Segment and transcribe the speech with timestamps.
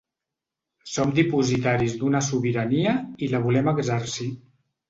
[0.93, 4.31] Som dipositaris d’una sobirania i la volem exercir.